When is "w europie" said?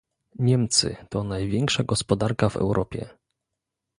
2.49-3.09